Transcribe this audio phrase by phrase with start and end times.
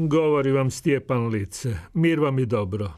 [0.00, 2.92] Govori vam Stjepan Lice, mir vam i dobro.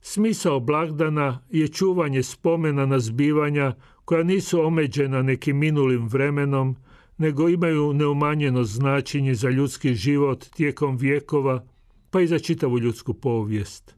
[0.00, 3.74] Smisao blagdana je čuvanje spomena na zbivanja
[4.04, 6.76] koja nisu omeđena nekim minulim vremenom,
[7.18, 11.64] nego imaju neumanjeno značenje za ljudski život tijekom vijekova,
[12.10, 13.94] pa i za čitavu ljudsku povijest.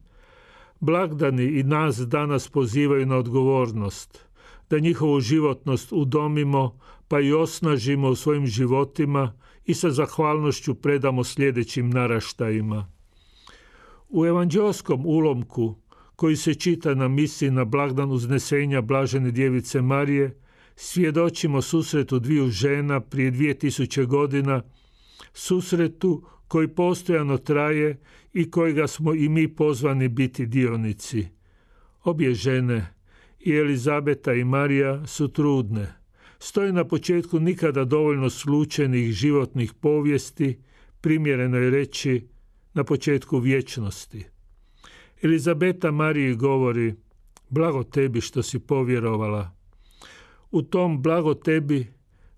[0.81, 4.27] Blagdani i nas danas pozivaju na odgovornost,
[4.73, 9.33] da njihovu životnost udomimo, pa i osnažimo u svojim životima
[9.65, 12.93] i sa zahvalnošću predamo sljedećim naraštajima.
[14.09, 15.75] U evanđelskom ulomku
[16.17, 20.41] koji se čita na misiji na blagdan uznesenja Blažene djevice Marije,
[20.77, 24.63] svjedočimo susretu dviju žena prije dvije tisuće godina,
[25.33, 28.01] susretu koji postojano traje
[28.33, 31.27] i kojega smo i mi pozvani biti dionici.
[32.05, 33.02] Obje žene,
[33.45, 35.93] i Elizabeta i Marija, su trudne–
[36.43, 40.59] stoji na početku nikada dovoljno slučajnih životnih povijesti,
[41.01, 42.27] primjereno je reći
[42.75, 44.25] na početku vječnosti.
[45.23, 46.95] Elizabeta Mariji govori,
[47.49, 49.51] blago tebi što si povjerovala.
[50.51, 51.87] U tom blago tebi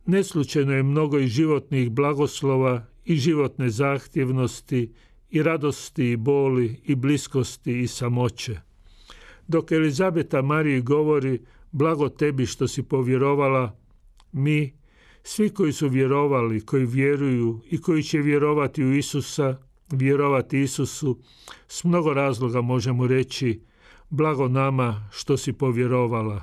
[0.07, 4.93] neslučajno je mnogo i životnih blagoslova i životne zahtjevnosti
[5.31, 8.61] i radosti i boli i bliskosti i samoće.
[9.49, 11.41] Dok Elizabeta Mariji govori,
[11.73, 13.77] blago tebi što si povjerovala,
[14.33, 14.73] mi,
[15.23, 19.59] svi koji su vjerovali, koji vjeruju i koji će vjerovati u Isusa,
[19.91, 21.19] vjerovati Isusu,
[21.69, 23.61] s mnogo razloga možemo reći
[24.11, 26.43] blago nama što si povjerovala.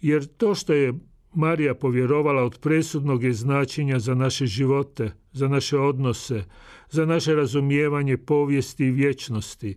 [0.00, 0.94] Jer to što je
[1.34, 6.44] Marija povjerovala od presudnog je značenja za naše živote, za naše odnose,
[6.90, 9.76] za naše razumijevanje povijesti i vječnosti.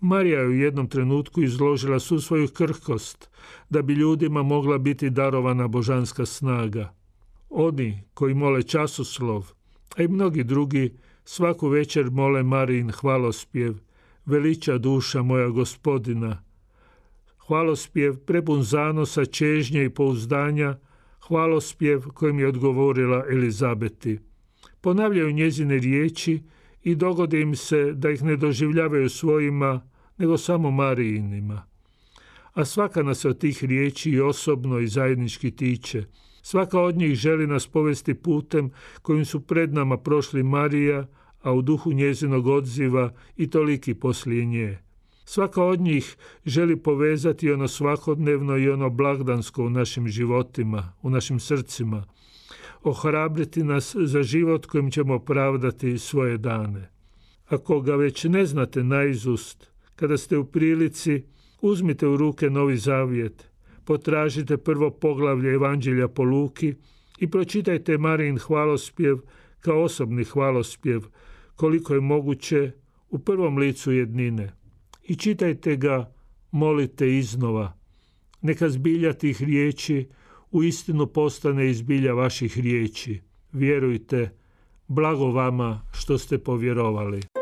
[0.00, 3.30] Marija je u jednom trenutku izložila svu svoju krhkost,
[3.70, 6.94] da bi ljudima mogla biti darovana božanska snaga.
[7.50, 9.50] Oni koji mole časoslov,
[9.96, 10.94] a i mnogi drugi,
[11.24, 13.74] svaku večer mole Marijin hvalospjev,
[14.26, 16.42] veliča duša moja gospodina.
[17.46, 20.78] Hvalospjev prepun zanosa, čežnje i pouzdanja,
[21.26, 24.18] hvalospjev kojim je odgovorila Elizabeti.
[24.80, 26.42] Ponavljaju njezine riječi
[26.82, 29.89] i dogodi im se da ih ne doživljavaju svojima,
[30.20, 31.62] nego samo Marijinima.
[32.52, 36.04] A svaka nas od tih riječi i osobno i zajednički tiče.
[36.42, 38.70] Svaka od njih želi nas povesti putem
[39.02, 41.06] kojim su pred nama prošli Marija,
[41.42, 44.78] a u duhu njezinog odziva i toliki poslije nje.
[45.24, 51.40] Svaka od njih želi povezati ono svakodnevno i ono blagdansko u našim životima, u našim
[51.40, 52.04] srcima,
[52.82, 56.90] ohrabriti nas za život kojim ćemo pravdati svoje dane.
[57.48, 59.69] Ako ga već ne znate naizust,
[60.00, 61.22] kada ste u prilici,
[61.60, 63.50] uzmite u ruke Novi Zavjet,
[63.84, 66.74] potražite prvo poglavlje Evanđelja po Luki
[67.18, 69.18] i pročitajte Marin hvalospjev
[69.60, 71.00] kao osobni hvalospjev,
[71.56, 72.72] koliko je moguće
[73.10, 74.52] u prvom licu jednine.
[75.08, 76.12] I čitajte ga,
[76.50, 77.72] molite iznova.
[78.42, 80.08] Neka zbilja tih riječi
[80.50, 83.20] u istinu postane izbilja vaših riječi.
[83.52, 84.30] Vjerujte,
[84.88, 87.39] blago vama što ste povjerovali.